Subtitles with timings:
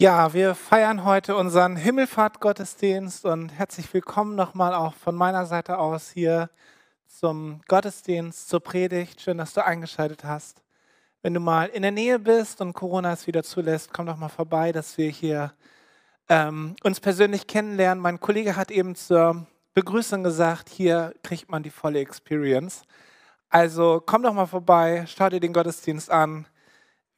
[0.00, 6.08] Ja, wir feiern heute unseren Himmelfahrtgottesdienst und herzlich willkommen nochmal auch von meiner Seite aus
[6.08, 6.48] hier
[7.06, 9.20] zum Gottesdienst, zur Predigt.
[9.20, 10.62] Schön, dass du eingeschaltet hast.
[11.20, 14.30] Wenn du mal in der Nähe bist und Corona es wieder zulässt, komm doch mal
[14.30, 15.52] vorbei, dass wir hier
[16.30, 18.00] ähm, uns persönlich kennenlernen.
[18.02, 22.84] Mein Kollege hat eben zur Begrüßung gesagt, hier kriegt man die volle Experience.
[23.50, 26.46] Also komm doch mal vorbei, schau dir den Gottesdienst an.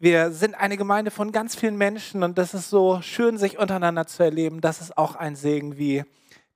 [0.02, 4.04] Wir sind eine Gemeinde von ganz vielen Menschen und das ist so schön, sich untereinander
[4.04, 4.60] zu erleben.
[4.60, 6.02] Das ist auch ein Segen, wie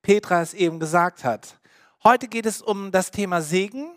[0.01, 1.57] Petra es eben gesagt hat.
[2.03, 3.87] Heute geht es um das Thema Segen.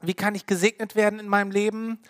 [0.00, 2.00] Wie kann ich gesegnet werden in meinem Leben?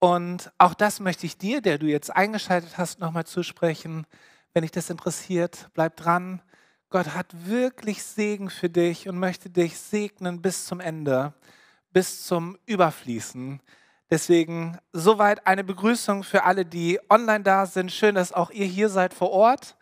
[0.00, 4.04] Und auch das möchte ich dir, der du jetzt eingeschaltet hast, nochmal zusprechen.
[4.52, 6.42] Wenn dich das interessiert, bleib dran.
[6.90, 11.34] Gott hat wirklich Segen für dich und möchte dich segnen bis zum Ende,
[11.92, 13.60] bis zum Überfließen.
[14.10, 17.90] Deswegen soweit eine Begrüßung für alle, die online da sind.
[17.90, 19.76] Schön, dass auch ihr hier seid vor Ort.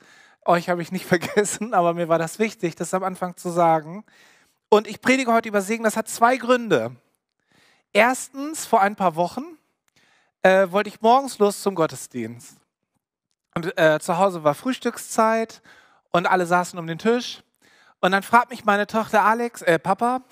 [0.44, 4.04] Euch habe ich nicht vergessen, aber mir war das wichtig, das am Anfang zu sagen.
[4.68, 5.84] Und ich predige heute über Segen.
[5.84, 6.96] Das hat zwei Gründe.
[7.92, 9.44] Erstens, vor ein paar Wochen
[10.42, 12.56] äh, wollte ich morgens los zum Gottesdienst.
[13.54, 15.60] Und äh, zu Hause war Frühstückszeit
[16.10, 17.42] und alle saßen um den Tisch.
[18.00, 20.22] Und dann fragt mich meine Tochter Alex, äh, Papa,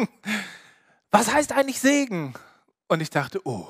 [1.10, 2.34] was heißt eigentlich Segen?
[2.88, 3.68] Und ich dachte, oh,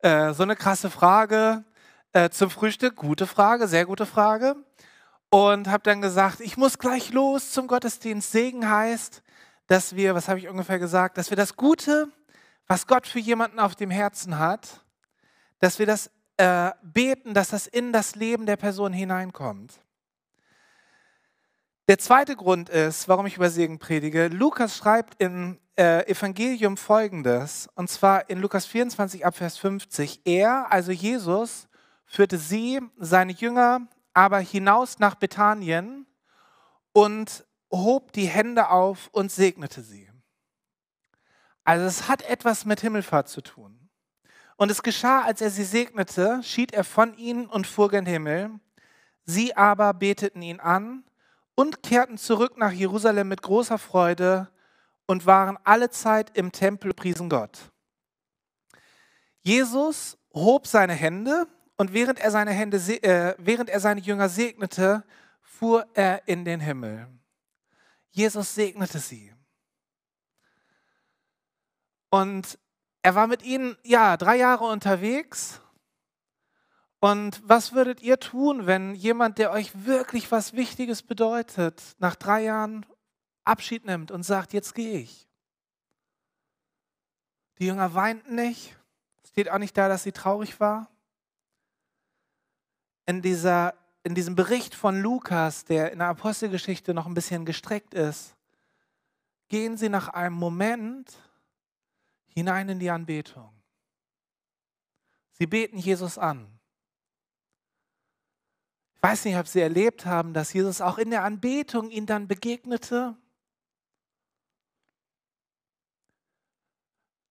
[0.00, 1.64] äh, so eine krasse Frage
[2.12, 4.56] äh, zum Frühstück, gute Frage, sehr gute Frage.
[5.30, 8.32] Und habe dann gesagt, ich muss gleich los zum Gottesdienst.
[8.32, 9.22] Segen heißt,
[9.66, 12.08] dass wir, was habe ich ungefähr gesagt, dass wir das Gute,
[12.66, 14.80] was Gott für jemanden auf dem Herzen hat,
[15.60, 19.80] dass wir das äh, beten, dass das in das Leben der Person hineinkommt.
[21.88, 24.28] Der zweite Grund ist, warum ich über Segen predige.
[24.28, 30.20] Lukas schreibt im äh, Evangelium folgendes, und zwar in Lukas 24 ab Vers 50.
[30.26, 31.66] Er, also Jesus,
[32.04, 36.06] führte sie, seine Jünger, aber hinaus nach Bethanien
[36.92, 40.10] und hob die Hände auf und segnete sie.
[41.64, 43.88] Also es hat etwas mit Himmelfahrt zu tun.
[44.56, 48.50] Und es geschah, als er sie segnete, schied er von ihnen und fuhr gen Himmel.
[49.24, 51.04] Sie aber beteten ihn an
[51.58, 54.48] und kehrten zurück nach Jerusalem mit großer Freude
[55.08, 57.72] und waren alle Zeit im Tempel, priesen Gott.
[59.40, 65.02] Jesus hob seine Hände und während er seine, Hände, äh, während er seine Jünger segnete,
[65.42, 67.08] fuhr er in den Himmel.
[68.10, 69.34] Jesus segnete sie.
[72.08, 72.56] Und
[73.02, 75.60] er war mit ihnen, ja, drei Jahre unterwegs
[77.00, 82.44] und was würdet ihr tun, wenn jemand, der euch wirklich was Wichtiges bedeutet, nach drei
[82.44, 82.84] Jahren
[83.44, 85.28] Abschied nimmt und sagt, jetzt gehe ich?
[87.58, 88.76] Die Jünger weinten nicht.
[89.22, 90.90] Es steht auch nicht da, dass sie traurig war.
[93.06, 97.94] In, dieser, in diesem Bericht von Lukas, der in der Apostelgeschichte noch ein bisschen gestreckt
[97.94, 98.36] ist,
[99.48, 101.16] gehen sie nach einem Moment
[102.26, 103.50] hinein in die Anbetung.
[105.32, 106.57] Sie beten Jesus an.
[108.98, 112.26] Ich weiß nicht, ob Sie erlebt haben, dass Jesus auch in der Anbetung ihnen dann
[112.26, 113.16] begegnete.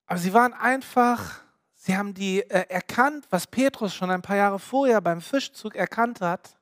[0.06, 1.42] Aber sie waren einfach,
[1.74, 6.22] sie haben die äh, erkannt, was Petrus schon ein paar Jahre vorher beim Fischzug erkannt
[6.22, 6.56] hat,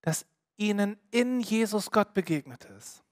[0.00, 0.24] dass
[0.56, 3.02] ihnen in Jesus Gott begegnet ist.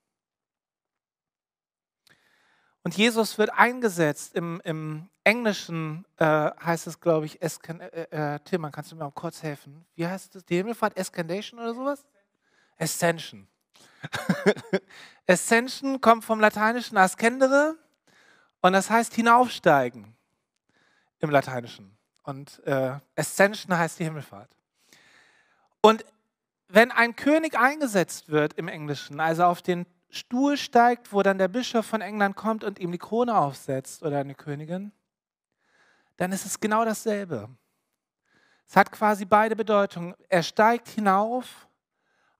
[2.82, 8.38] Und Jesus wird eingesetzt im, im Englischen äh, heißt es, glaube ich, Escan äh, äh,
[8.40, 9.84] Tilman, kannst du mir mal kurz helfen?
[9.94, 10.44] Wie heißt es?
[10.46, 10.96] Die Himmelfahrt?
[10.96, 12.06] Escandation oder sowas?
[12.78, 13.46] Ascension.
[15.28, 17.76] Ascension kommt vom lateinischen ascendere
[18.62, 20.16] und das heißt hinaufsteigen
[21.18, 21.96] im Lateinischen.
[22.22, 24.50] Und äh, Ascension heißt die Himmelfahrt.
[25.82, 26.04] Und
[26.68, 31.48] wenn ein König eingesetzt wird im Englischen, also auf den Stuhl steigt, wo dann der
[31.48, 34.92] Bischof von England kommt und ihm die Krone aufsetzt oder eine Königin,
[36.16, 37.48] dann ist es genau dasselbe.
[38.66, 40.14] Es hat quasi beide Bedeutungen.
[40.28, 41.68] Er steigt hinauf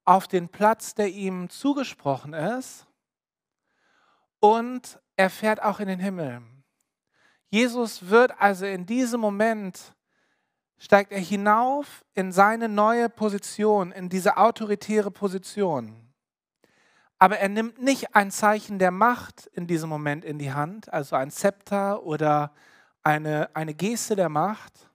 [0.05, 2.87] auf den Platz, der ihm zugesprochen ist
[4.41, 6.43] und er fährt auch in den Himmel.
[7.49, 9.95] Jesus wird also in diesem Moment,
[10.79, 16.10] steigt er hinauf in seine neue Position, in diese autoritäre Position.
[17.23, 21.17] Aber er nimmt nicht ein Zeichen der Macht in diesem Moment in die Hand, also
[21.17, 22.55] ein Zepter oder
[23.03, 24.91] eine, eine Geste der Macht,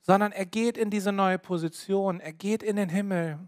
[0.00, 3.38] sondern er geht in diese neue Position, er geht in den Himmel,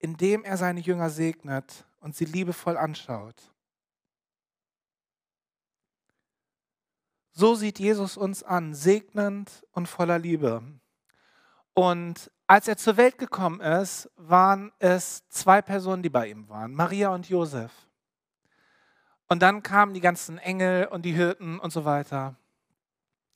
[0.00, 3.52] indem er seine Jünger segnet und sie liebevoll anschaut.
[7.30, 10.60] So sieht Jesus uns an, segnend und voller Liebe.
[11.72, 16.74] Und als er zur Welt gekommen ist, waren es zwei Personen, die bei ihm waren,
[16.74, 17.72] Maria und Josef.
[19.28, 22.36] Und dann kamen die ganzen Engel und die Hirten und so weiter.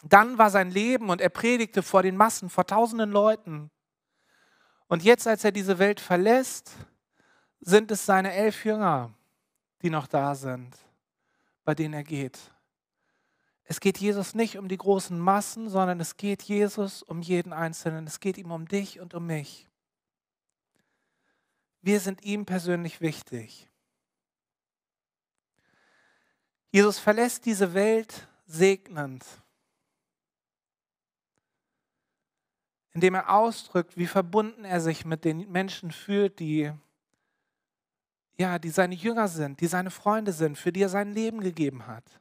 [0.04, 3.70] Dann war sein Leben und er predigte vor den Massen, vor tausenden Leuten.
[4.86, 6.70] Und jetzt, als er diese Welt verlässt,
[7.60, 9.12] sind es seine elf Jünger,
[9.82, 10.76] die noch da sind,
[11.64, 12.38] bei denen er geht.
[13.70, 18.06] Es geht Jesus nicht um die großen Massen, sondern es geht Jesus um jeden Einzelnen.
[18.06, 19.68] Es geht ihm um dich und um mich.
[21.82, 23.68] Wir sind ihm persönlich wichtig.
[26.70, 29.26] Jesus verlässt diese Welt segnend,
[32.94, 36.72] indem er ausdrückt, wie verbunden er sich mit den Menschen fühlt, die
[38.38, 41.86] ja, die seine Jünger sind, die seine Freunde sind, für die er sein Leben gegeben
[41.86, 42.18] hat.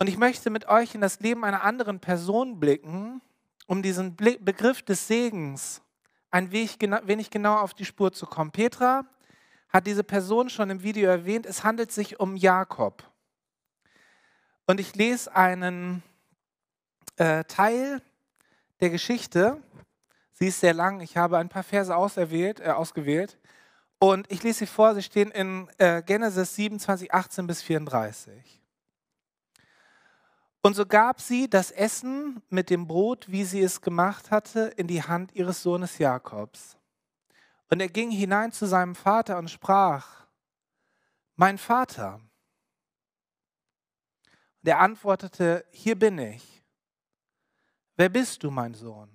[0.00, 3.20] Und ich möchte mit euch in das Leben einer anderen Person blicken,
[3.66, 5.82] um diesen Begriff des Segens
[6.30, 8.50] ein wenig genauer auf die Spur zu kommen.
[8.50, 9.04] Petra
[9.68, 11.44] hat diese Person schon im Video erwähnt.
[11.44, 13.04] Es handelt sich um Jakob.
[14.66, 16.02] Und ich lese einen
[17.16, 18.00] äh, Teil
[18.80, 19.62] der Geschichte.
[20.32, 21.00] Sie ist sehr lang.
[21.00, 23.38] Ich habe ein paar Verse auserwählt, äh, ausgewählt.
[23.98, 24.94] Und ich lese sie vor.
[24.94, 28.59] Sie stehen in äh, Genesis 27, 18 bis 34.
[30.62, 34.86] Und so gab sie das Essen mit dem Brot, wie sie es gemacht hatte, in
[34.86, 36.76] die Hand ihres Sohnes Jakobs.
[37.70, 40.26] Und er ging hinein zu seinem Vater und sprach,
[41.36, 42.20] mein Vater.
[44.62, 46.62] Und er antwortete, hier bin ich.
[47.96, 49.08] Wer bist du, mein Sohn?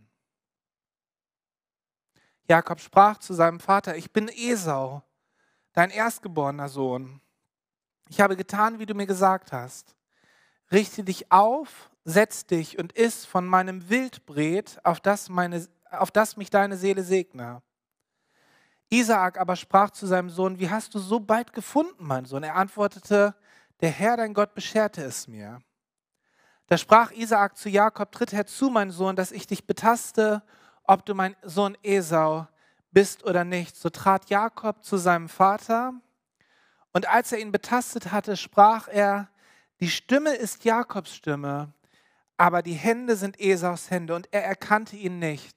[2.47, 5.03] Jakob sprach zu seinem Vater, ich bin Esau,
[5.73, 7.21] dein erstgeborener Sohn.
[8.09, 9.95] Ich habe getan, wie du mir gesagt hast.
[10.71, 16.37] Richte dich auf, setz dich und iss von meinem Wildbret, auf das, meine, auf das
[16.37, 17.61] mich deine Seele segne.
[18.89, 22.43] Isaak aber sprach zu seinem Sohn, wie hast du so bald gefunden, mein Sohn?
[22.43, 23.35] Er antwortete,
[23.81, 25.59] der Herr, dein Gott, bescherte es mir.
[26.67, 30.43] Da sprach Isaak zu Jakob, tritt herzu, mein Sohn, dass ich dich betaste,
[30.83, 32.47] ob du mein Sohn Esau
[32.91, 33.75] bist oder nicht.
[33.75, 35.93] So trat Jakob zu seinem Vater,
[36.95, 39.27] und als er ihn betastet hatte, sprach er,
[39.79, 41.73] die Stimme ist Jakobs Stimme,
[42.37, 45.55] aber die Hände sind Esaus Hände und er erkannte ihn nicht.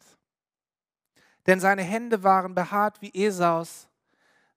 [1.47, 3.89] Denn seine Hände waren behaart wie Esaus,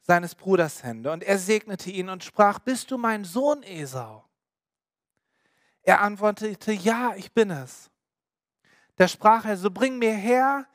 [0.02, 1.12] seines Bruders Hände.
[1.12, 4.26] Und er segnete ihn und sprach, bist du mein Sohn Esau?
[5.84, 7.90] Er antwortete, ja, ich bin es.
[8.98, 10.68] Da sprach er, so bring mir her,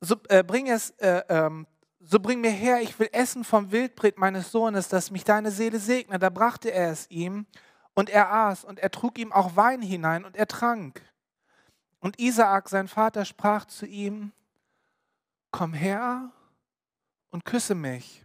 [0.00, 1.66] so, äh, bring es, äh, ähm,
[2.06, 5.78] so bring mir her, ich will essen vom Wildbret meines Sohnes, dass mich deine Seele
[5.78, 6.18] segne.
[6.18, 7.46] Da brachte er es ihm
[7.94, 11.00] und er aß und er trug ihm auch Wein hinein und er trank.
[12.00, 14.32] Und Isaak, sein Vater, sprach zu ihm,
[15.50, 16.30] komm her
[17.30, 18.24] und küsse mich,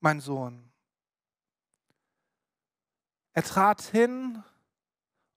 [0.00, 0.70] mein Sohn.
[3.32, 4.42] Er trat hin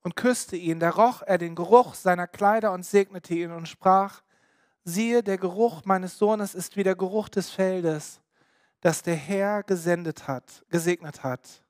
[0.02, 4.24] und küsste ihn, da roch er den Geruch seiner Kleider und segnete ihn und sprach,
[4.88, 8.22] siehe, der Geruch meines Sohnes ist wie der Geruch des Feldes,
[8.80, 11.64] das der Herr gesendet hat, gesegnet hat.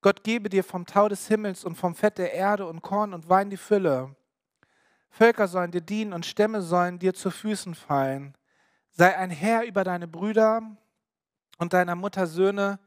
[0.00, 3.28] Gott gebe dir vom Tau des Himmels und vom Fett der Erde und Korn und
[3.28, 4.16] Wein die Fülle.
[5.08, 8.34] Völker sollen dir dienen und Stämme sollen dir zu Füßen fallen.
[8.90, 10.62] Sei ein Herr über deine Brüder
[11.58, 12.80] und deiner Mutter Söhne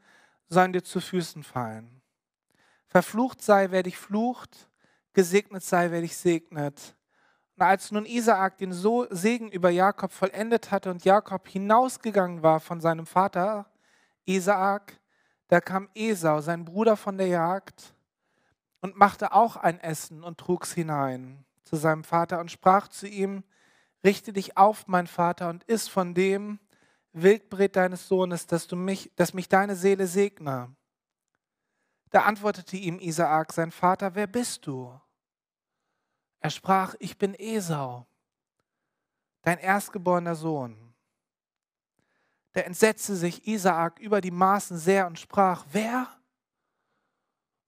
[0.48, 2.02] sollen dir zu Füßen fallen.
[2.88, 4.68] Verflucht sei, wer dich flucht,
[5.14, 6.95] gesegnet sei, wer dich segnet.
[7.56, 12.80] Und als nun Isaak den Segen über Jakob vollendet hatte und Jakob hinausgegangen war von
[12.80, 13.66] seinem Vater
[14.26, 15.00] Isaak,
[15.48, 17.94] da kam Esau, sein Bruder von der Jagd,
[18.80, 23.42] und machte auch ein Essen und trug's hinein zu seinem Vater und sprach zu ihm,
[24.04, 26.60] richte dich auf, mein Vater, und iss von dem
[27.12, 30.74] Wildbret deines Sohnes, dass, du mich, dass mich deine Seele segne.
[32.10, 35.00] Da antwortete ihm Isaak, sein Vater, wer bist du?
[36.46, 38.06] Er sprach, ich bin Esau,
[39.42, 40.94] dein erstgeborener Sohn.
[42.52, 46.06] Da entsetzte sich Isaak über die Maßen sehr und sprach, wer?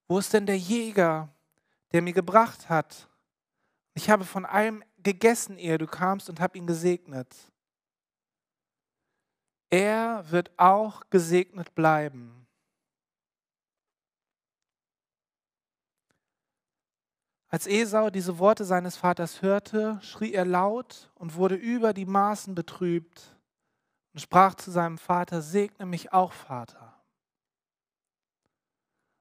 [0.06, 1.28] Wo ist denn der Jäger,
[1.90, 3.08] der mir gebracht hat?
[3.94, 7.34] Ich habe von allem gegessen, ehe du kamst und habe ihn gesegnet.
[9.70, 12.37] Er wird auch gesegnet bleiben.
[17.48, 22.54] Als Esau diese Worte seines Vaters hörte, schrie er laut und wurde über die Maßen
[22.54, 23.36] betrübt
[24.12, 26.94] und sprach zu seinem Vater, segne mich auch, Vater.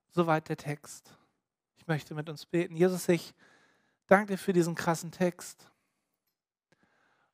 [0.10, 1.18] Soweit der Text.
[1.78, 2.76] Ich möchte mit uns beten.
[2.76, 3.34] Jesus, ich
[4.08, 5.70] Danke dir für diesen krassen Text.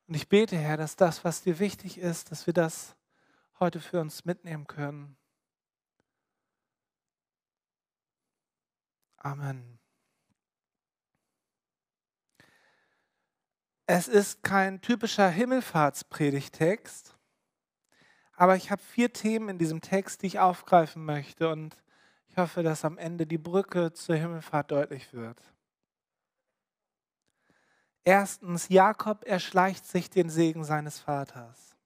[0.06, 2.96] Und ich bete, Herr, dass das, was dir wichtig ist, dass wir das
[3.60, 5.16] heute für uns mitnehmen können.
[9.16, 9.73] Amen.
[13.86, 17.14] Es ist kein typischer Himmelfahrtspredigtext,
[18.32, 21.76] aber ich habe vier Themen in diesem Text, die ich aufgreifen möchte und
[22.28, 25.38] ich hoffe, dass am Ende die Brücke zur Himmelfahrt deutlich wird.
[28.04, 31.76] Erstens, Jakob erschleicht sich den Segen seines Vaters.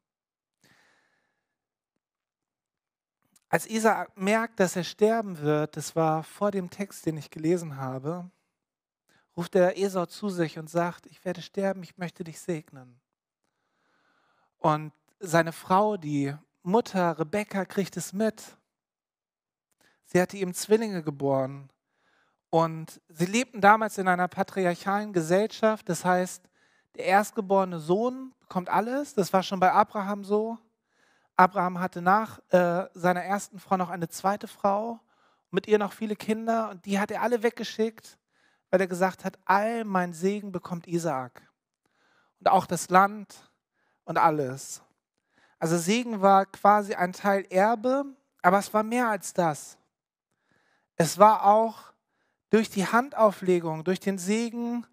[3.49, 7.77] Als Isaak merkt, dass er sterben wird, das war vor dem Text, den ich gelesen
[7.77, 8.31] habe,
[9.39, 13.01] ruft der Esau zu sich und sagt, ich werde sterben, ich möchte dich segnen.
[14.59, 18.57] Und seine Frau, die Mutter Rebekka, kriegt es mit.
[20.07, 21.71] Sie hatte ihm Zwillinge geboren.
[22.51, 25.89] Und sie lebten damals in einer patriarchalen Gesellschaft.
[25.89, 26.43] Das heißt,
[26.97, 29.15] der erstgeborene Sohn bekommt alles.
[29.15, 30.59] Das war schon bei Abraham so.
[31.37, 34.99] Abraham hatte nach äh, seiner ersten Frau noch eine zweite Frau,
[35.53, 38.19] mit ihr noch viele Kinder und die hat er alle weggeschickt
[38.71, 41.43] weil er gesagt hat, all mein Segen bekommt Isaak.
[42.39, 43.51] Und auch das Land
[44.05, 44.83] und alles.
[45.59, 48.05] Also Segen war quasi ein Teil Erbe,
[48.43, 49.77] aber es war mehr als das.
[50.97, 51.93] Es war auch
[52.51, 54.87] durch die Handauflegung, durch den Segen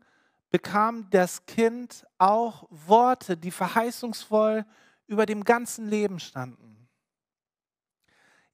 [0.50, 4.66] bekam das Kind auch Worte, die verheißungsvoll
[5.08, 6.88] über dem ganzen Leben standen.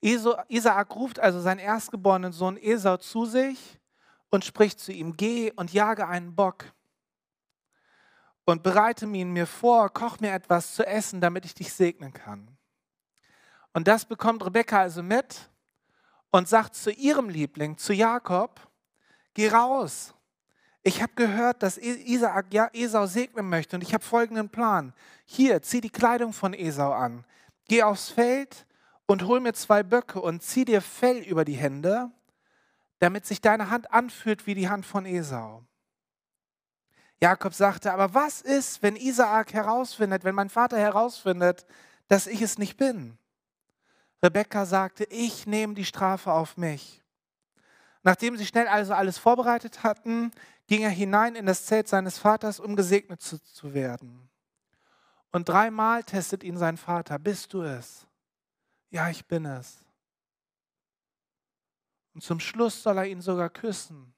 [0.02, 3.80] Isaak ruft also seinen erstgeborenen Sohn Esau zu sich
[4.32, 6.66] und spricht zu ihm, geh und jage einen Bock
[8.46, 12.58] und bereite ihn mir vor, koch mir etwas zu essen, damit ich dich segnen kann.
[13.74, 15.50] Und das bekommt Rebekka also mit
[16.32, 18.60] und sagt zu ihrem Liebling, zu Jakob,
[19.34, 20.14] geh raus.
[20.84, 24.94] Ich habe gehört, dass Isaak Esau segnen möchte und ich habe folgenden Plan.
[25.26, 27.26] Hier, zieh die Kleidung von Esau an,
[27.68, 28.66] geh aufs Feld
[29.06, 32.12] und hol mir zwei Böcke und zieh dir Fell über die Hände
[33.02, 35.64] damit sich deine Hand anfühlt wie die Hand von Esau.
[37.20, 41.66] Jakob sagte, aber was ist, wenn Isaak herausfindet, wenn mein Vater herausfindet,
[42.08, 43.18] dass ich es nicht bin?
[44.22, 47.02] Rebekka sagte, ich nehme die Strafe auf mich.
[48.04, 50.32] Nachdem sie schnell also alles vorbereitet hatten,
[50.68, 54.30] ging er hinein in das Zelt seines Vaters, um gesegnet zu, zu werden.
[55.32, 58.06] Und dreimal testet ihn sein Vater, bist du es?
[58.92, 59.84] Ja, ich bin es.
[62.14, 64.14] Und zum Schluss soll er ihn sogar küssen.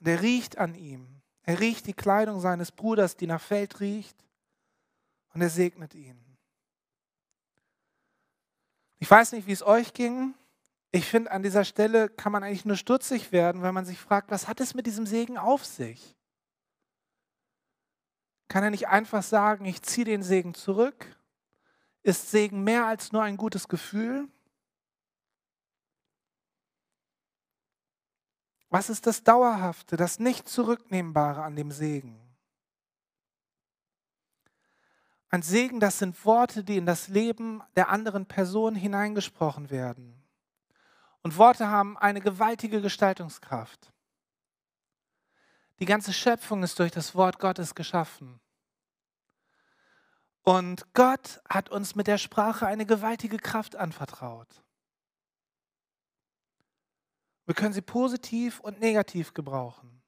[0.00, 1.22] Und er riecht an ihm.
[1.42, 4.16] Er riecht die Kleidung seines Bruders, die nach Feld riecht.
[5.32, 6.20] Und er segnet ihn.
[8.98, 10.34] Ich weiß nicht, wie es euch ging.
[10.92, 14.30] Ich finde, an dieser Stelle kann man eigentlich nur stutzig werden, wenn man sich fragt,
[14.30, 16.16] was hat es mit diesem Segen auf sich?
[18.48, 21.16] Kann er nicht einfach sagen, ich ziehe den Segen zurück?
[22.04, 24.28] Ist Segen mehr als nur ein gutes Gefühl?
[28.68, 32.20] Was ist das Dauerhafte, das nicht zurücknehmbare an dem Segen?
[35.30, 40.22] Ein Segen, das sind Worte, die in das Leben der anderen Person hineingesprochen werden.
[41.22, 43.92] Und Worte haben eine gewaltige Gestaltungskraft.
[45.80, 48.40] Die ganze Schöpfung ist durch das Wort Gottes geschaffen.
[50.44, 54.62] Und Gott hat uns mit der Sprache eine gewaltige Kraft anvertraut.
[57.46, 60.02] Wir können sie positiv und negativ gebrauchen.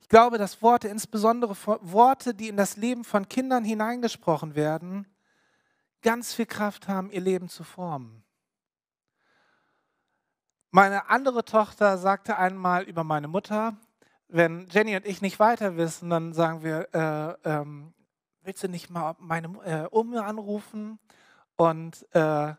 [0.00, 5.06] Ich glaube, dass Worte, insbesondere Worte, die in das Leben von Kindern hineingesprochen werden,
[6.02, 8.24] ganz viel Kraft haben, ihr Leben zu formen.
[10.70, 13.76] Meine andere Tochter sagte einmal über meine Mutter,
[14.28, 17.94] wenn Jenny und ich nicht weiter wissen, dann sagen wir, äh, ähm,
[18.48, 20.98] willst du nicht mal meine äh, Oma anrufen?
[21.56, 22.54] Und äh,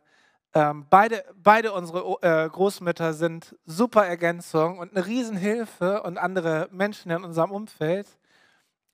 [0.54, 7.10] ähm, beide, beide unsere äh, Großmütter sind super Ergänzung und eine Riesenhilfe und andere Menschen
[7.10, 8.08] in unserem Umfeld.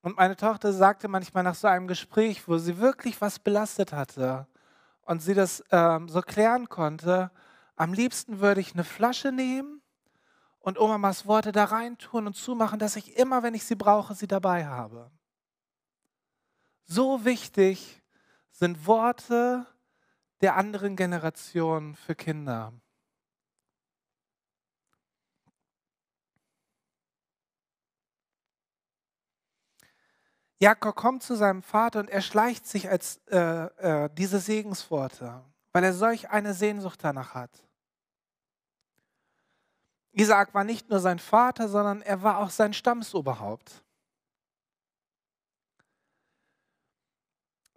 [0.03, 4.47] Und meine Tochter sagte manchmal nach so einem Gespräch, wo sie wirklich was belastet hatte
[5.01, 7.29] und sie das ähm, so klären konnte,
[7.75, 9.81] am liebsten würde ich eine Flasche nehmen
[10.61, 14.15] und Omamas Worte da rein tun und zumachen, dass ich immer, wenn ich sie brauche,
[14.15, 15.11] sie dabei habe.
[16.85, 18.01] So wichtig
[18.51, 19.65] sind Worte
[20.41, 22.73] der anderen Generation für Kinder.
[30.59, 35.83] Jakob kommt zu seinem Vater und er schleicht sich als äh, äh, diese Segensworte, weil
[35.83, 37.51] er solch eine Sehnsucht danach hat.
[40.11, 43.84] Isaak war nicht nur sein Vater, sondern er war auch sein Stammsoberhaupt.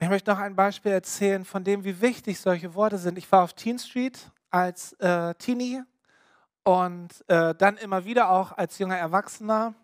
[0.01, 3.19] Ich möchte noch ein Beispiel erzählen von dem, wie wichtig solche Worte sind.
[3.19, 5.83] Ich war auf Teen Street als äh, Teenie
[6.63, 9.75] und äh, dann immer wieder auch als junger Erwachsener.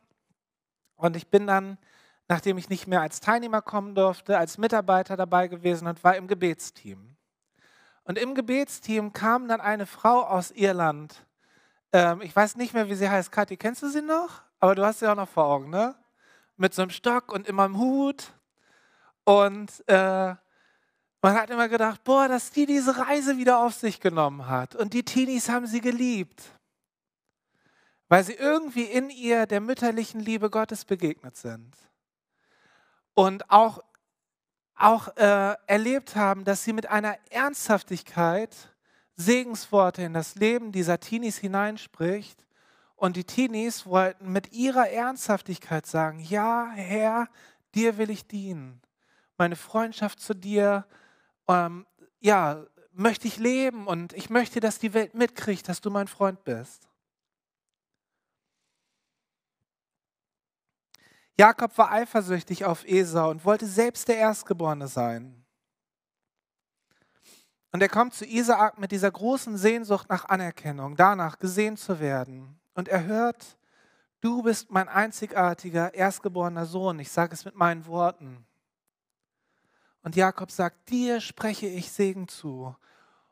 [0.94, 1.78] Und ich bin dann,
[2.28, 6.28] nachdem ich nicht mehr als Teilnehmer kommen durfte, als Mitarbeiter dabei gewesen und war im
[6.28, 7.16] Gebetsteam.
[8.04, 11.26] Und im Gebetsteam kam dann eine Frau aus Irland.
[11.92, 13.32] Ähm, ich weiß nicht mehr, wie sie heißt.
[13.32, 14.42] Kathi, kennst du sie noch?
[14.60, 15.96] Aber du hast sie auch noch vor Augen, ne?
[16.56, 18.32] Mit so einem Stock und immer im Hut.
[19.24, 20.34] Und äh,
[21.24, 24.76] man hat immer gedacht, boah, dass die diese Reise wieder auf sich genommen hat.
[24.76, 26.42] Und die Teenies haben sie geliebt,
[28.08, 31.74] weil sie irgendwie in ihr der mütterlichen Liebe Gottes begegnet sind.
[33.14, 33.82] Und auch,
[34.74, 38.54] auch äh, erlebt haben, dass sie mit einer Ernsthaftigkeit
[39.16, 42.44] Segensworte in das Leben dieser Teenies hineinspricht.
[42.96, 47.28] Und die Teenies wollten mit ihrer Ernsthaftigkeit sagen, ja, Herr,
[47.74, 48.83] dir will ich dienen
[49.36, 50.86] meine Freundschaft zu dir,
[51.48, 51.86] ähm,
[52.20, 56.44] ja, möchte ich leben und ich möchte, dass die Welt mitkriegt, dass du mein Freund
[56.44, 56.88] bist.
[61.36, 65.44] Jakob war eifersüchtig auf Esau und wollte selbst der Erstgeborene sein.
[67.72, 72.60] Und er kommt zu Isaak mit dieser großen Sehnsucht nach Anerkennung, danach gesehen zu werden.
[72.74, 73.58] Und er hört,
[74.20, 77.00] du bist mein einzigartiger erstgeborener Sohn.
[77.00, 78.46] Ich sage es mit meinen Worten.
[80.04, 82.76] Und Jakob sagt, dir spreche ich Segen zu.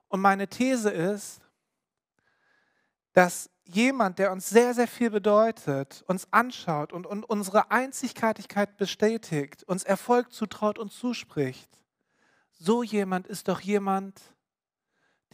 [0.09, 1.43] Und meine These ist,
[3.13, 9.63] dass jemand, der uns sehr, sehr viel bedeutet, uns anschaut und, und unsere Einzigartigkeit bestätigt,
[9.65, 11.69] uns Erfolg zutraut und zuspricht,
[12.53, 14.19] so jemand ist doch jemand,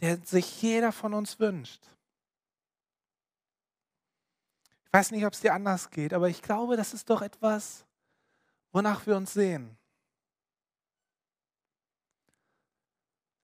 [0.01, 1.83] der sich jeder von uns wünscht.
[4.83, 7.85] Ich weiß nicht, ob es dir anders geht, aber ich glaube, das ist doch etwas,
[8.73, 9.78] wonach wir uns sehen.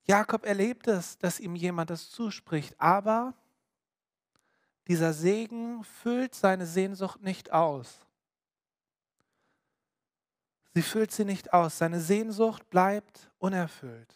[0.05, 3.33] Jakob erlebt es, dass ihm jemand das zuspricht, aber
[4.87, 8.05] dieser Segen füllt seine Sehnsucht nicht aus.
[10.75, 11.77] Sie füllt sie nicht aus.
[11.77, 14.13] Seine Sehnsucht bleibt unerfüllt.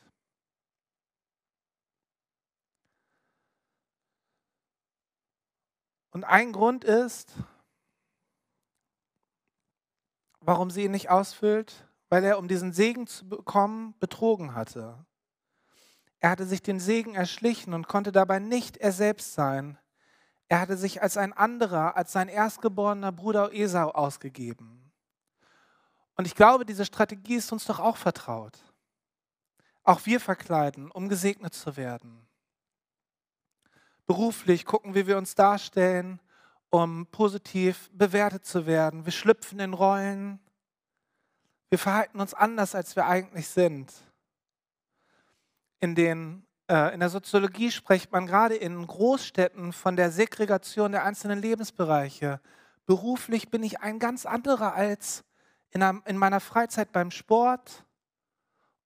[6.12, 7.34] Und ein Grund ist,
[10.42, 15.06] warum sie ihn nicht ausfüllt, weil er, um diesen Segen zu bekommen, betrogen hatte.
[16.20, 19.78] Er hatte sich den Segen erschlichen und konnte dabei nicht er selbst sein.
[20.50, 24.92] Er hatte sich als ein anderer, als sein erstgeborener Bruder Esau ausgegeben.
[26.16, 28.58] Und ich glaube, diese Strategie ist uns doch auch vertraut.
[29.84, 32.28] Auch wir verkleiden, um gesegnet zu werden.
[34.06, 36.20] Beruflich gucken, wie wir uns darstellen,
[36.70, 39.06] um positiv bewertet zu werden.
[39.06, 40.40] Wir schlüpfen in Rollen.
[41.70, 43.94] Wir verhalten uns anders, als wir eigentlich sind
[45.80, 51.04] in, den, äh, in der Soziologie spricht man gerade in Großstädten von der Segregation der
[51.04, 52.42] einzelnen Lebensbereiche.
[52.86, 55.24] Beruflich bin ich ein ganz anderer als
[55.72, 57.86] in, in meiner Freizeit beim Sport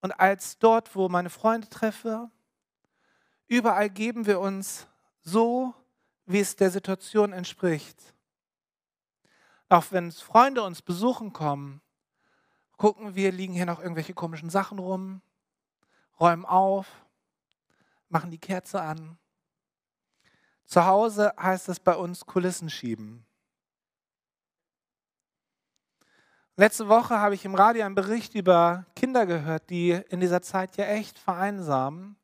[0.02, 2.30] und als dort, wo meine Freunde treffe.
[3.48, 4.88] Überall geben wir uns
[5.22, 5.74] so,
[6.26, 8.14] wie es der Situation entspricht.
[9.70, 11.82] Auch wenn Freunde uns besuchen kommen,
[12.78, 15.22] gucken wir, liegen hier noch irgendwelche komischen Sachen rum,
[16.20, 16.88] räumen auf,
[18.10, 19.18] machen die Kerze an.
[20.66, 23.26] Zu Hause heißt es bei uns Kulissen schieben.
[26.56, 30.78] Letzte Woche habe ich im Radio einen Bericht über Kinder gehört, die in dieser Zeit
[30.78, 32.16] ja echt vereinsamen.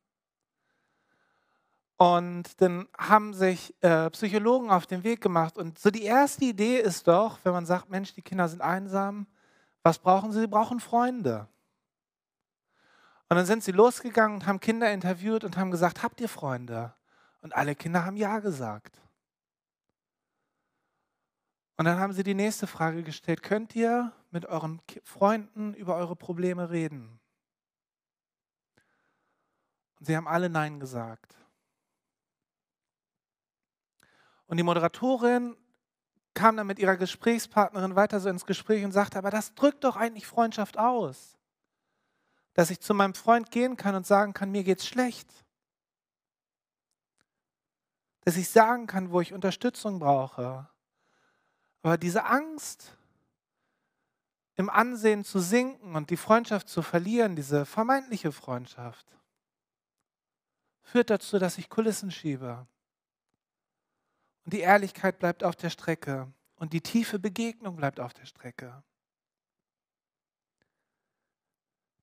[1.97, 5.57] Und dann haben sich äh, Psychologen auf den Weg gemacht.
[5.57, 9.27] Und so die erste Idee ist doch, wenn man sagt, Mensch, die Kinder sind einsam,
[9.83, 10.41] was brauchen sie?
[10.41, 11.47] Sie brauchen Freunde.
[13.29, 16.95] Und dann sind sie losgegangen und haben Kinder interviewt und haben gesagt, habt ihr Freunde?
[17.41, 18.99] Und alle Kinder haben ja gesagt.
[21.77, 26.15] Und dann haben sie die nächste Frage gestellt, könnt ihr mit euren Freunden über eure
[26.15, 27.19] Probleme reden?
[29.99, 31.35] Und sie haben alle Nein gesagt.
[34.47, 35.55] Und die Moderatorin
[36.33, 39.97] kam dann mit ihrer Gesprächspartnerin weiter so ins Gespräch und sagte, aber das drückt doch
[39.97, 41.38] eigentlich Freundschaft aus
[42.59, 45.31] dass ich zu meinem Freund gehen kann und sagen kann, mir geht's schlecht.
[48.25, 50.67] Dass ich sagen kann, wo ich Unterstützung brauche.
[51.83, 52.97] Aber diese Angst,
[54.57, 59.07] im Ansehen zu sinken und die Freundschaft zu verlieren, diese vermeintliche Freundschaft,
[60.81, 62.67] führt dazu, dass ich Kulissen schiebe.
[64.43, 66.29] Und die Ehrlichkeit bleibt auf der Strecke.
[66.55, 68.83] Und die tiefe Begegnung bleibt auf der Strecke.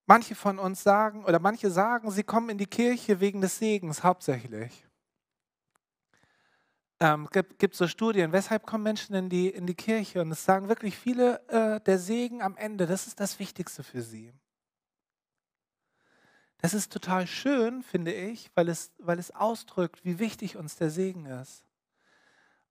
[0.07, 4.05] Manche von uns sagen, oder manche sagen, sie kommen in die Kirche wegen des Segens
[4.05, 4.87] hauptsächlich.
[7.01, 10.23] Ähm, gibt, gibt so Studien, weshalb kommen Menschen in die, in die Kirche?
[10.23, 14.01] Und es sagen wirklich viele, äh, der Segen am Ende, das ist das Wichtigste für
[14.01, 14.33] sie.
[16.59, 20.91] Das ist total schön, finde ich, weil es, weil es ausdrückt, wie wichtig uns der
[20.91, 21.67] Segen ist.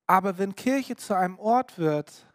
[0.08, 2.26] Aber wenn Kirche zu einem Ort wird,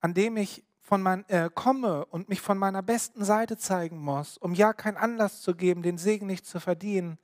[0.00, 4.38] an dem ich von mein, äh, komme und mich von meiner besten Seite zeigen muss,
[4.38, 7.18] um ja keinen Anlass zu geben, den Segen nicht zu verdienen,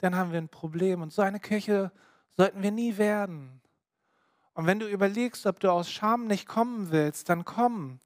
[0.00, 1.00] dann haben wir ein Problem.
[1.00, 1.90] Und so eine Kirche
[2.36, 3.62] sollten wir nie werden.
[4.52, 8.00] Und wenn du überlegst, ob du aus Scham nicht kommen willst, dann komm,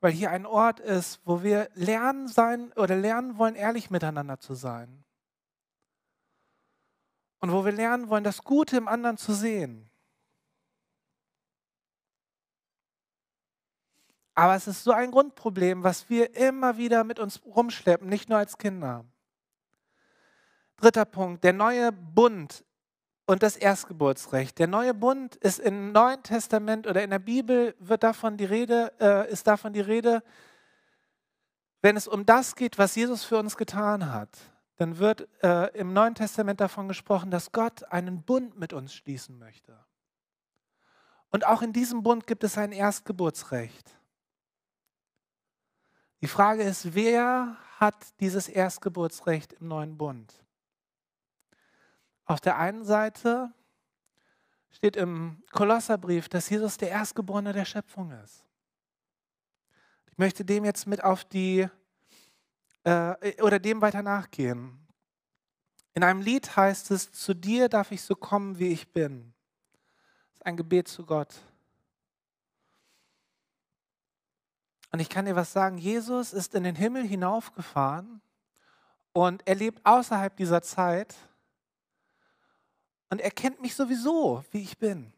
[0.00, 4.54] weil hier ein Ort ist, wo wir lernen sein oder lernen wollen, ehrlich miteinander zu
[4.54, 5.02] sein.
[7.40, 9.90] Und wo wir lernen wollen, das Gute im anderen zu sehen.
[14.34, 18.38] Aber es ist so ein Grundproblem, was wir immer wieder mit uns rumschleppen, nicht nur
[18.38, 19.04] als Kinder.
[20.76, 22.64] Dritter Punkt, der neue Bund
[23.26, 24.58] und das Erstgeburtsrecht.
[24.58, 28.92] Der neue Bund ist im Neuen Testament oder in der Bibel wird davon die Rede,
[29.00, 30.22] äh, ist davon die Rede,
[31.80, 34.38] wenn es um das geht, was Jesus für uns getan hat,
[34.76, 39.38] dann wird äh, im Neuen Testament davon gesprochen, dass Gott einen Bund mit uns schließen
[39.38, 39.78] möchte.
[41.30, 43.98] Und auch in diesem Bund gibt es ein Erstgeburtsrecht.
[46.24, 50.32] Die Frage ist, wer hat dieses Erstgeburtsrecht im neuen Bund?
[52.24, 53.52] Auf der einen Seite
[54.70, 58.42] steht im Kolosserbrief, dass Jesus der Erstgeborene der Schöpfung ist.
[60.10, 61.68] Ich möchte dem jetzt mit auf die,
[62.84, 64.78] äh, oder dem weiter nachgehen.
[65.92, 69.34] In einem Lied heißt es, zu dir darf ich so kommen, wie ich bin.
[70.30, 71.34] Das ist ein Gebet zu Gott.
[74.94, 78.20] Und ich kann dir was sagen, Jesus ist in den Himmel hinaufgefahren
[79.12, 81.16] und er lebt außerhalb dieser Zeit
[83.10, 85.12] und er kennt mich sowieso, wie ich bin.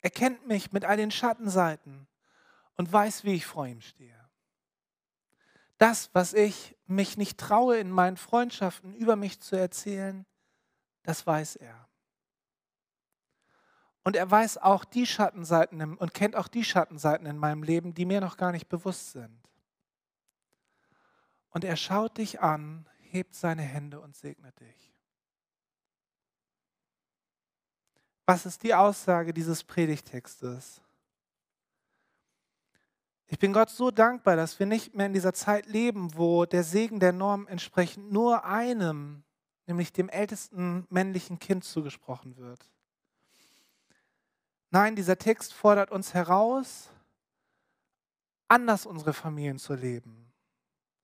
[0.00, 2.08] Er kennt mich mit all den Schattenseiten
[2.76, 4.18] und weiß, wie ich vor ihm stehe.
[5.78, 10.26] Das, was ich mich nicht traue, in meinen Freundschaften über mich zu erzählen,
[11.04, 11.88] das weiß er.
[14.04, 18.04] Und er weiß auch die Schattenseiten und kennt auch die Schattenseiten in meinem Leben, die
[18.04, 19.38] mir noch gar nicht bewusst sind.
[21.50, 24.92] Und er schaut dich an, hebt seine Hände und segnet dich.
[28.26, 30.80] Was ist die Aussage dieses Predigtextes?
[33.26, 36.64] Ich bin Gott so dankbar, dass wir nicht mehr in dieser Zeit leben, wo der
[36.64, 39.22] Segen der Norm entsprechend nur einem,
[39.66, 42.68] nämlich dem ältesten männlichen Kind zugesprochen wird.
[44.74, 46.88] Nein, dieser Text fordert uns heraus,
[48.48, 50.32] anders unsere Familien zu leben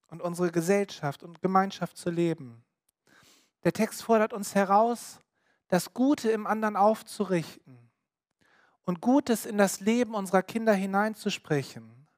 [0.08, 2.64] und unsere Gesellschaft und Gemeinschaft zu leben.
[3.64, 5.20] Der Text fordert uns heraus,
[5.68, 7.90] das Gute im anderen aufzurichten
[8.84, 12.08] und Gutes in das Leben unserer Kinder hineinzusprechen,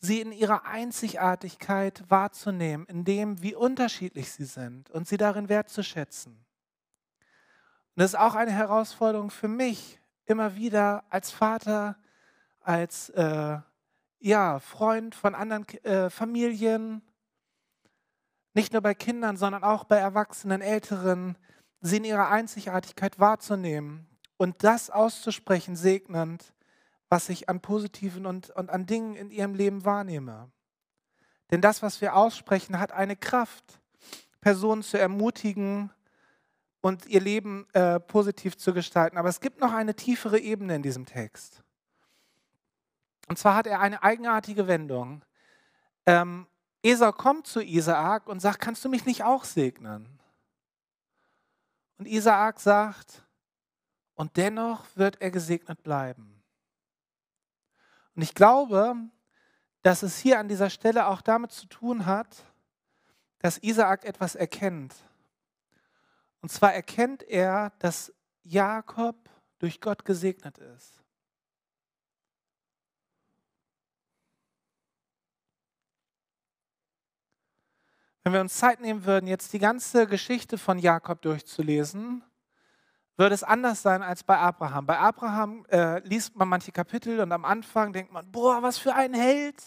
[0.00, 6.34] sie in ihrer Einzigartigkeit wahrzunehmen, in dem, wie unterschiedlich sie sind und sie darin wertzuschätzen.
[6.34, 11.96] Und das ist auch eine Herausforderung für mich, immer wieder als Vater,
[12.60, 13.58] als äh,
[14.20, 17.02] ja, Freund von anderen äh, Familien,
[18.54, 21.36] nicht nur bei Kindern, sondern auch bei Erwachsenen, Älteren,
[21.80, 24.06] sie in ihrer Einzigartigkeit wahrzunehmen
[24.36, 26.54] und das auszusprechen, segnend,
[27.08, 30.50] was ich an Positiven und, und an Dingen in ihrem Leben wahrnehme.
[31.50, 33.80] Denn das, was wir aussprechen, hat eine Kraft,
[34.40, 35.90] Personen zu ermutigen,
[36.82, 39.16] und ihr Leben äh, positiv zu gestalten.
[39.16, 41.62] Aber es gibt noch eine tiefere Ebene in diesem Text.
[43.28, 45.24] Und zwar hat er eine eigenartige Wendung.
[46.04, 46.46] Ähm,
[46.82, 50.18] Esau kommt zu Isaak und sagt, kannst du mich nicht auch segnen?
[51.98, 53.24] Und Isaak sagt,
[54.14, 56.42] und dennoch wird er gesegnet bleiben.
[58.16, 58.96] Und ich glaube,
[59.82, 62.44] dass es hier an dieser Stelle auch damit zu tun hat,
[63.38, 64.94] dass Isaak etwas erkennt.
[66.42, 69.16] Und zwar erkennt er, dass Jakob
[69.58, 71.00] durch Gott gesegnet ist.
[78.24, 82.24] Wenn wir uns Zeit nehmen würden, jetzt die ganze Geschichte von Jakob durchzulesen,
[83.16, 84.86] würde es anders sein als bei Abraham.
[84.86, 88.94] Bei Abraham äh, liest man manche Kapitel und am Anfang denkt man, boah, was für
[88.94, 89.62] ein Held.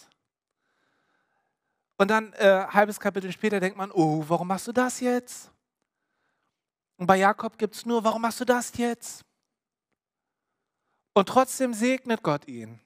[1.96, 5.50] Und dann äh, halbes Kapitel später denkt man, oh, warum machst du das jetzt?
[6.96, 9.24] Und bei Jakob gibt es nur, warum machst du das jetzt?
[11.14, 12.80] Und trotzdem segnet Gott ihn.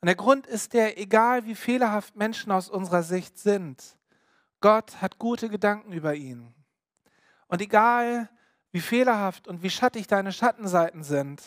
[0.00, 3.96] Und der Grund ist der, egal wie fehlerhaft Menschen aus unserer Sicht sind,
[4.60, 6.54] Gott hat gute Gedanken über ihn.
[7.46, 8.28] Und egal
[8.72, 11.42] wie fehlerhaft und wie schattig deine Schattenseiten sind,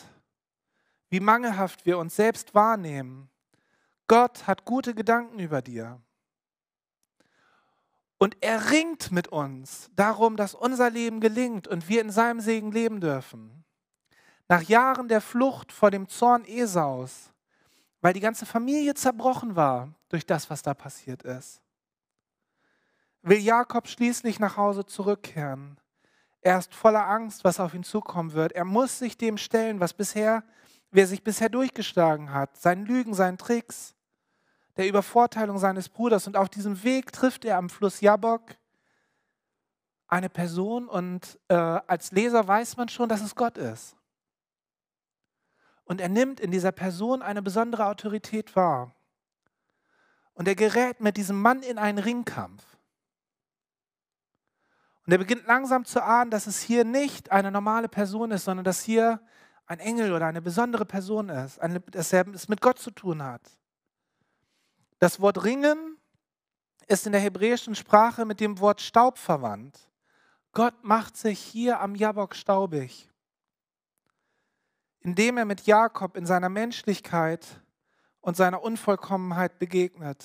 [1.08, 3.28] wie mangelhaft wir uns selbst wahrnehmen,
[4.06, 6.00] Gott hat gute Gedanken über dir.
[8.18, 12.72] Und er ringt mit uns darum, dass unser Leben gelingt und wir in seinem Segen
[12.72, 13.64] leben dürfen.
[14.48, 17.32] Nach Jahren der Flucht vor dem Zorn Esaus,
[18.00, 21.60] weil die ganze Familie zerbrochen war durch das, was da passiert ist,
[23.22, 25.78] will Jakob schließlich nach Hause zurückkehren.
[26.42, 28.52] Er ist voller Angst, was auf ihn zukommen wird.
[28.52, 30.44] Er muss sich dem stellen, was bisher,
[30.92, 33.95] wer sich bisher durchgeschlagen hat, seinen Lügen, seinen Tricks
[34.76, 36.26] der Übervorteilung seines Bruders.
[36.26, 38.56] Und auf diesem Weg trifft er am Fluss Jabok
[40.08, 43.96] eine Person und äh, als Leser weiß man schon, dass es Gott ist.
[45.84, 48.94] Und er nimmt in dieser Person eine besondere Autorität wahr.
[50.34, 52.62] Und er gerät mit diesem Mann in einen Ringkampf.
[55.06, 58.64] Und er beginnt langsam zu ahnen, dass es hier nicht eine normale Person ist, sondern
[58.64, 59.20] dass hier
[59.66, 63.22] ein Engel oder eine besondere Person ist, eine, dass er es mit Gott zu tun
[63.22, 63.42] hat.
[64.98, 65.98] Das Wort ringen
[66.86, 69.90] ist in der hebräischen Sprache mit dem Wort Staub verwandt.
[70.52, 73.10] Gott macht sich hier am Jabok staubig,
[75.00, 77.46] indem er mit Jakob in seiner Menschlichkeit
[78.20, 80.24] und seiner Unvollkommenheit begegnet.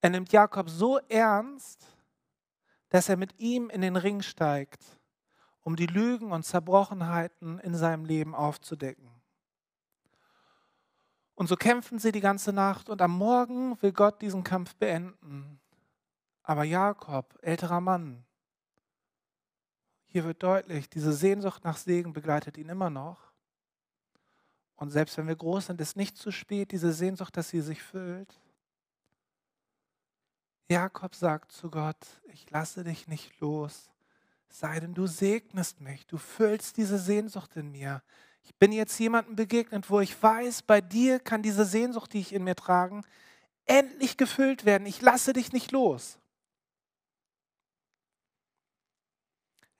[0.00, 1.86] Er nimmt Jakob so ernst,
[2.88, 4.82] dass er mit ihm in den Ring steigt,
[5.62, 9.19] um die Lügen und Zerbrochenheiten in seinem Leben aufzudecken.
[11.40, 15.58] Und so kämpfen sie die ganze Nacht und am Morgen will Gott diesen Kampf beenden.
[16.42, 18.26] Aber Jakob, älterer Mann,
[20.04, 23.32] hier wird deutlich, diese Sehnsucht nach Segen begleitet ihn immer noch.
[24.76, 27.82] Und selbst wenn wir groß sind, ist nicht zu spät, diese Sehnsucht, dass sie sich
[27.82, 28.38] füllt.
[30.68, 33.90] Jakob sagt zu Gott, ich lasse dich nicht los,
[34.50, 38.02] sei denn du segnest mich, du füllst diese Sehnsucht in mir.
[38.42, 42.32] Ich bin jetzt jemandem begegnet, wo ich weiß, bei dir kann diese Sehnsucht, die ich
[42.32, 43.00] in mir trage,
[43.66, 44.86] endlich gefüllt werden.
[44.86, 46.18] Ich lasse dich nicht los.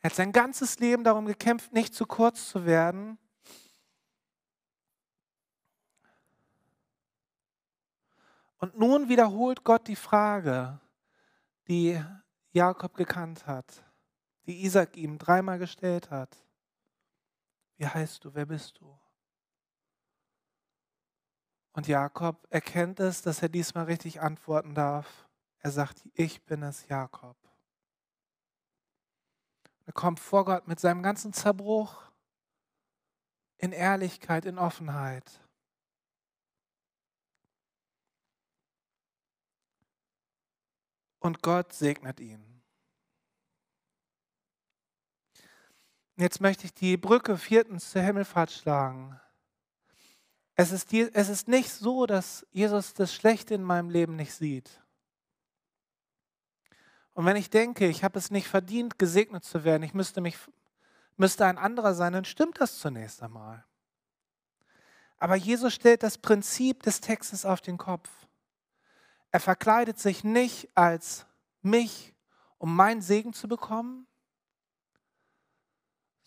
[0.01, 3.19] Er hat sein ganzes Leben darum gekämpft, nicht zu kurz zu werden.
[8.59, 10.81] Und nun wiederholt Gott die Frage,
[11.69, 12.03] die
[12.53, 13.85] Jakob gekannt hat,
[14.47, 16.37] die Isaac ihm dreimal gestellt hat.
[17.81, 18.35] Wie heißt du?
[18.35, 19.01] Wer bist du?
[21.73, 25.27] Und Jakob erkennt es, dass er diesmal richtig antworten darf.
[25.61, 27.39] Er sagt, ich bin es, Jakob.
[29.87, 32.03] Er kommt vor Gott mit seinem ganzen Zerbruch
[33.57, 35.41] in Ehrlichkeit, in Offenheit.
[41.19, 42.50] Und Gott segnet ihn.
[46.21, 49.19] Jetzt möchte ich die Brücke viertens zur Himmelfahrt schlagen.
[50.55, 54.69] Es ist, es ist nicht so, dass Jesus das Schlechte in meinem Leben nicht sieht.
[57.15, 60.37] Und wenn ich denke, ich habe es nicht verdient, gesegnet zu werden, ich müsste, mich,
[61.17, 63.65] müsste ein anderer sein, dann stimmt das zunächst einmal.
[65.17, 68.11] Aber Jesus stellt das Prinzip des Textes auf den Kopf.
[69.31, 71.25] Er verkleidet sich nicht als
[71.63, 72.15] mich,
[72.59, 74.07] um meinen Segen zu bekommen,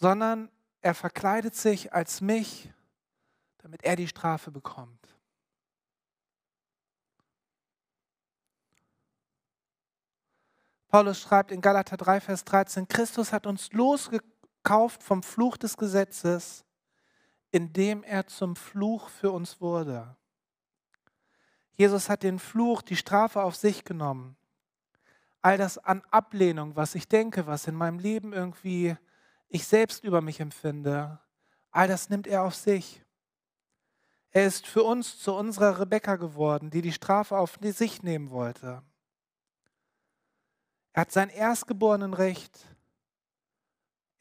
[0.03, 0.49] sondern
[0.81, 2.69] er verkleidet sich als mich,
[3.59, 4.99] damit er die Strafe bekommt.
[10.89, 16.65] Paulus schreibt in Galater 3, Vers 13, Christus hat uns losgekauft vom Fluch des Gesetzes,
[17.51, 20.17] indem er zum Fluch für uns wurde.
[21.75, 24.35] Jesus hat den Fluch, die Strafe auf sich genommen.
[25.41, 28.97] All das an Ablehnung, was ich denke, was in meinem Leben irgendwie
[29.47, 31.19] ich selbst über mich empfinde,
[31.71, 33.03] all das nimmt er auf sich.
[34.31, 38.81] Er ist für uns zu unserer Rebecca geworden, die die Strafe auf sich nehmen wollte.
[40.93, 42.67] Er hat sein erstgeborenen Recht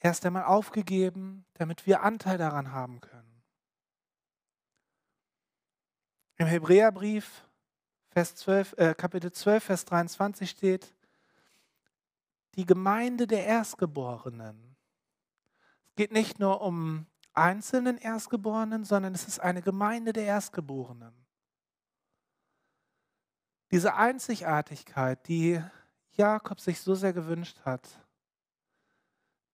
[0.01, 3.43] erst einmal aufgegeben, damit wir Anteil daran haben können.
[6.37, 7.45] Im Hebräerbrief,
[8.09, 10.95] Vers 12, äh, Kapitel 12, Vers 23 steht,
[12.57, 14.72] die Gemeinde der Erstgeborenen
[15.97, 21.15] geht nicht nur um einzelnen Erstgeborenen, sondern es ist eine Gemeinde der Erstgeborenen.
[23.71, 25.63] Diese Einzigartigkeit, die
[26.13, 27.89] Jakob sich so sehr gewünscht hat,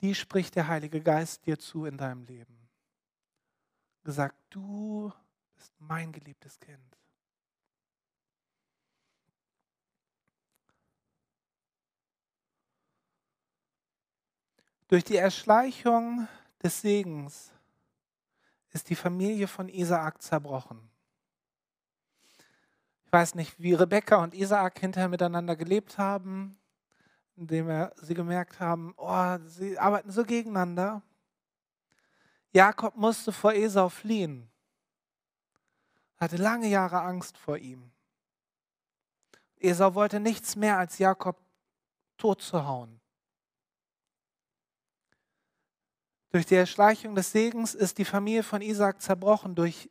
[0.00, 2.56] die spricht der Heilige Geist dir zu in deinem Leben.
[4.04, 5.12] gesagt, du
[5.54, 6.98] bist mein geliebtes Kind.
[14.88, 16.26] Durch die Erschleichung
[16.62, 17.52] des Segens
[18.70, 20.88] ist die Familie von Isaak zerbrochen.
[23.04, 26.58] Ich weiß nicht, wie Rebekka und Isaak hinterher miteinander gelebt haben,
[27.36, 31.02] indem sie gemerkt haben, oh, sie arbeiten so gegeneinander.
[32.52, 34.50] Jakob musste vor Esau fliehen,
[36.16, 37.90] hatte lange Jahre Angst vor ihm.
[39.56, 41.36] Esau wollte nichts mehr als Jakob
[42.16, 42.97] tot zu hauen.
[46.30, 49.54] Durch die Erschleichung des Segens ist die Familie von Isaac zerbrochen.
[49.54, 49.90] Durch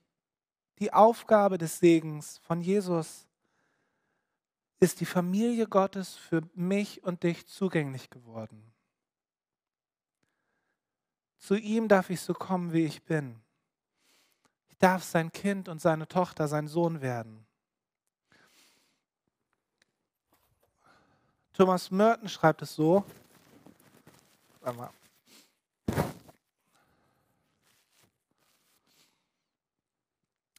[0.80, 3.28] die Aufgabe des Segens von Jesus
[4.80, 8.72] ist die Familie Gottes für mich und dich zugänglich geworden.
[11.40, 13.40] Zu ihm darf ich so kommen, wie ich bin.
[14.68, 17.48] Ich darf sein Kind und seine Tochter, sein Sohn werden.
[21.54, 23.04] Thomas Merton schreibt es so.
[24.62, 24.92] Warte mal.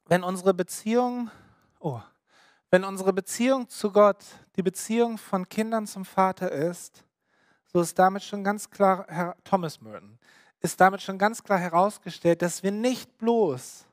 [0.09, 1.31] Wenn unsere Beziehung,
[1.79, 2.01] oh,
[2.71, 4.25] wenn unsere Beziehung zu Gott
[4.57, 7.05] die Beziehung von Kindern zum Vater ist,
[7.66, 10.18] so ist damit schon ganz klar, Herr Thomas Merton,
[10.61, 13.85] ist damit schon ganz klar herausgestellt, dass wir nicht bloß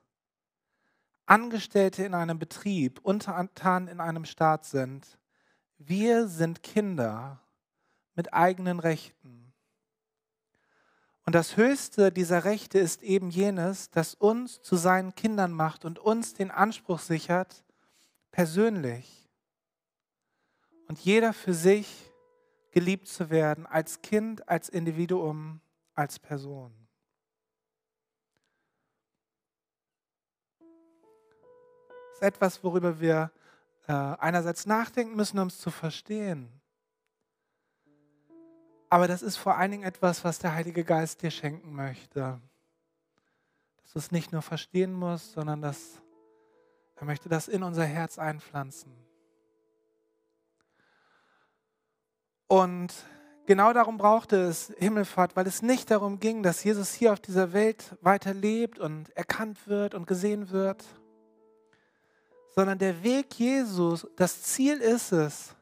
[1.26, 5.18] Angestellte in einem Betrieb, Untertan in einem Staat sind.
[5.78, 7.42] Wir sind Kinder
[8.16, 9.45] mit eigenen Rechten.
[11.26, 15.98] Und das höchste dieser Rechte ist eben jenes, das uns zu seinen Kindern macht und
[15.98, 17.64] uns den Anspruch sichert,
[18.32, 19.28] persönlich
[20.88, 22.12] und jeder für sich
[22.72, 25.62] geliebt zu werden, als Kind, als Individuum,
[25.96, 26.74] als Person.
[30.60, 33.32] Das ist etwas, worüber wir
[33.88, 36.50] äh, einerseits nachdenken müssen, um es zu verstehen.
[38.90, 42.40] Aber das ist vor allen Dingen etwas, was der Heilige Geist dir schenken möchte.
[43.82, 46.02] Dass du es nicht nur verstehen musst, sondern dass
[46.96, 48.94] er möchte das in unser Herz einpflanzen.
[52.48, 52.94] Und
[53.46, 57.54] genau darum brauchte es Himmelfahrt, weil es nicht darum ging, dass Jesus hier auf dieser
[57.54, 60.86] Welt weiter lebt und erkannt wird und gesehen wird,
[62.56, 65.56] sondern der Weg Jesus, das Ziel ist es,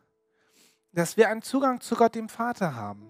[0.93, 3.09] dass wir einen Zugang zu Gott, dem Vater haben.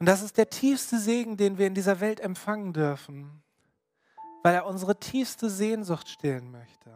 [0.00, 3.42] Und das ist der tiefste Segen, den wir in dieser Welt empfangen dürfen,
[4.42, 6.90] weil er unsere tiefste Sehnsucht stillen möchte.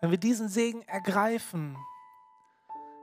[0.00, 1.76] Wenn wir diesen Segen ergreifen,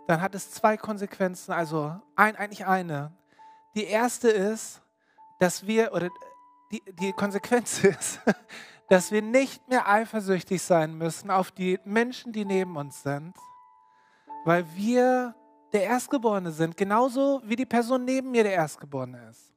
[0.07, 3.11] dann hat es zwei Konsequenzen, also ein, eigentlich eine.
[3.75, 4.81] Die erste ist,
[5.39, 6.09] dass wir, oder
[6.71, 8.21] die, die Konsequenz ist,
[8.87, 13.35] dass wir nicht mehr eifersüchtig sein müssen auf die Menschen, die neben uns sind,
[14.45, 15.35] weil wir
[15.73, 19.53] der Erstgeborene sind, genauso wie die Person neben mir der Erstgeborene ist.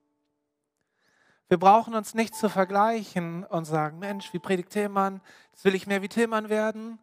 [1.49, 5.87] Wir brauchen uns nicht zu vergleichen und sagen, Mensch, wie predigt Tillmann, jetzt will ich
[5.87, 7.01] mehr wie Tillmann werden,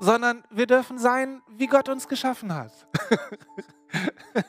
[0.00, 2.72] sondern wir dürfen sein, wie Gott uns geschaffen hat.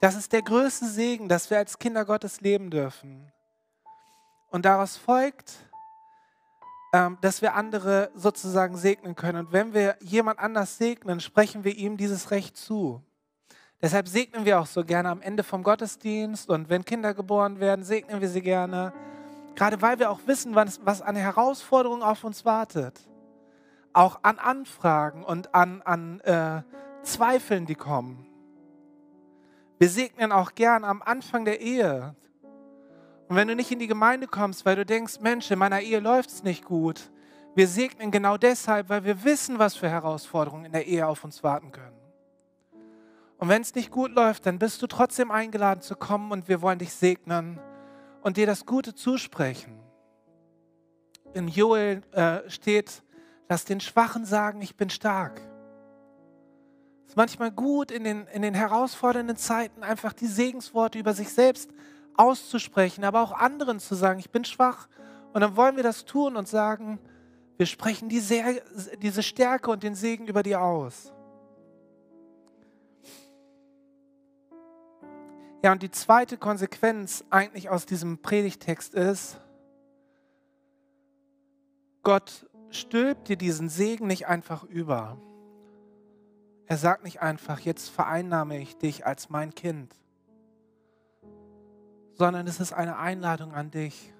[0.00, 3.32] das ist der größte Segen, dass wir als Kinder Gottes leben dürfen.
[4.50, 5.54] Und daraus folgt,
[7.20, 9.46] dass wir andere sozusagen segnen können.
[9.46, 13.02] Und wenn wir jemand anders segnen, sprechen wir ihm dieses Recht zu.
[13.82, 17.84] Deshalb segnen wir auch so gerne am Ende vom Gottesdienst und wenn Kinder geboren werden,
[17.84, 18.92] segnen wir sie gerne.
[19.56, 23.00] Gerade weil wir auch wissen, was, was an Herausforderungen auf uns wartet.
[23.92, 26.62] Auch an Anfragen und an, an äh,
[27.02, 28.26] Zweifeln, die kommen.
[29.78, 32.14] Wir segnen auch gern am Anfang der Ehe.
[33.28, 36.00] Und wenn du nicht in die Gemeinde kommst, weil du denkst, Mensch, in meiner Ehe
[36.00, 37.10] läuft es nicht gut,
[37.54, 41.42] wir segnen genau deshalb, weil wir wissen, was für Herausforderungen in der Ehe auf uns
[41.42, 41.96] warten können.
[43.38, 46.62] Und wenn es nicht gut läuft, dann bist du trotzdem eingeladen zu kommen und wir
[46.62, 47.60] wollen dich segnen
[48.22, 49.78] und dir das Gute zusprechen.
[51.32, 53.02] In Joel äh, steht,
[53.48, 55.40] lass den Schwachen sagen, ich bin stark.
[57.04, 61.28] Es ist manchmal gut, in den, in den herausfordernden Zeiten einfach die Segensworte über sich
[61.28, 61.70] selbst
[62.16, 64.88] auszusprechen, aber auch anderen zu sagen, ich bin schwach.
[65.32, 66.98] Und dann wollen wir das tun und sagen,
[67.56, 68.62] wir sprechen diese,
[69.00, 71.12] diese Stärke und den Segen über dir aus.
[75.62, 79.40] Ja, und die zweite Konsequenz eigentlich aus diesem Predigtext ist,
[82.02, 85.16] Gott stülpt dir diesen Segen nicht einfach über.
[86.66, 89.94] Er sagt nicht einfach, jetzt vereinnahme ich dich als mein Kind
[92.14, 94.12] sondern es ist eine Einladung an dich.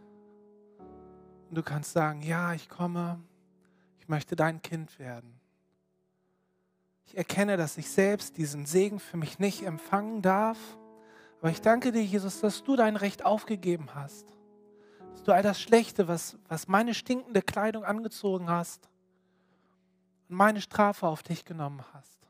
[1.48, 3.20] Und du kannst sagen, ja, ich komme,
[3.98, 5.40] ich möchte dein Kind werden.
[7.06, 10.58] Ich erkenne, dass ich selbst diesen Segen für mich nicht empfangen darf,
[11.40, 14.26] aber ich danke dir, Jesus, dass du dein Recht aufgegeben hast.
[15.12, 18.88] Dass du all das Schlechte, was, was meine stinkende Kleidung angezogen hast,
[20.28, 22.23] und meine Strafe auf dich genommen hast.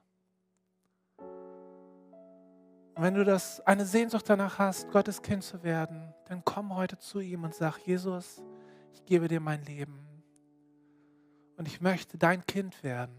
[2.94, 6.96] Und wenn du das, eine Sehnsucht danach hast, Gottes Kind zu werden, dann komm heute
[6.96, 8.40] zu ihm und sag, Jesus,
[8.92, 9.98] ich gebe dir mein Leben.
[11.56, 13.16] Und ich möchte dein Kind werden.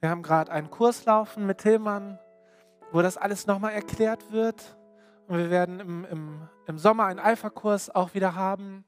[0.00, 2.20] Wir haben gerade einen Kurs laufen mit Tillmann,
[2.92, 4.76] wo das alles nochmal erklärt wird.
[5.26, 8.84] Und wir werden im, im, im Sommer einen Alpha-Kurs auch wieder haben,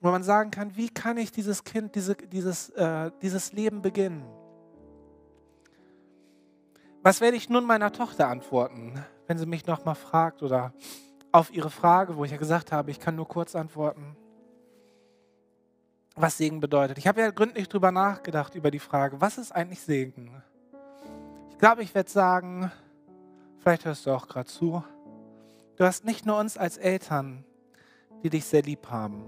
[0.00, 4.24] wo man sagen kann, wie kann ich dieses Kind, diese, dieses, äh, dieses Leben beginnen?
[7.02, 10.74] Was werde ich nun meiner Tochter antworten, wenn sie mich nochmal fragt oder
[11.32, 14.16] auf ihre Frage, wo ich ja gesagt habe, ich kann nur kurz antworten,
[16.14, 16.98] was Segen bedeutet.
[16.98, 20.42] Ich habe ja gründlich darüber nachgedacht, über die Frage, was ist eigentlich Segen?
[21.50, 22.70] Ich glaube, ich werde sagen,
[23.60, 24.84] vielleicht hörst du auch gerade zu,
[25.76, 27.44] du hast nicht nur uns als Eltern,
[28.22, 29.24] die dich sehr lieb haben,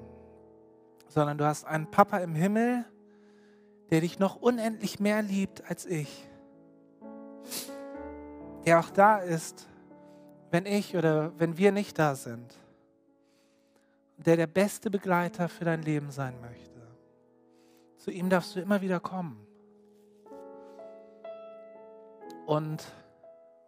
[1.08, 2.84] sondern du hast einen Papa im Himmel,
[3.90, 6.28] der dich noch unendlich mehr liebt als ich
[8.64, 9.66] der auch da ist,
[10.50, 12.54] wenn ich oder wenn wir nicht da sind,
[14.16, 16.80] der der beste Begleiter für dein Leben sein möchte.
[17.96, 19.46] Zu ihm darfst du immer wieder kommen.
[22.46, 22.84] Und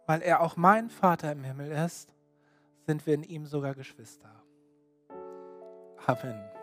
[0.05, 2.13] weil er auch mein Vater im Himmel ist,
[2.85, 4.29] sind wir in ihm sogar Geschwister.
[6.05, 6.54] Amen.